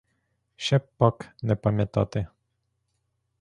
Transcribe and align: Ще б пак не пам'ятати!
Ще 0.55 0.77
б 0.79 0.87
пак 0.97 1.29
не 1.43 1.55
пам'ятати! 1.55 2.27